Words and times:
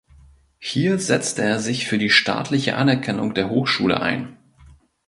Hier 0.57 0.97
setzte 0.97 1.43
er 1.43 1.59
sich 1.59 1.85
für 1.85 1.99
die 1.99 2.09
staatliche 2.09 2.75
Anerkennung 2.75 3.35
der 3.35 3.51
Hochschule 3.51 3.99
ein. 4.01 4.35